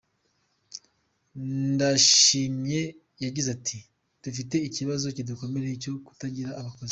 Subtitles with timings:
[1.73, 2.81] Ndashimye
[3.23, 3.77] yagize ati:
[4.23, 6.89] “Dufite ikibazo kidukomereye cyo kutagira abakozi.